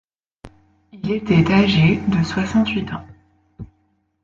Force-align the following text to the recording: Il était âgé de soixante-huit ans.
Il 0.93 1.11
était 1.11 1.45
âgé 1.53 2.01
de 2.07 2.23
soixante-huit 2.23 2.91
ans. 2.91 3.05